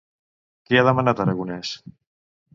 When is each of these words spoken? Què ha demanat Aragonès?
Què 0.69 0.79
ha 0.79 0.85
demanat 0.87 1.23
Aragonès? 1.27 1.77